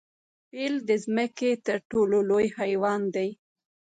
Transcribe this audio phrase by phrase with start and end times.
[0.49, 3.29] پیل د ځمکې تر ټولو لوی حیوان دی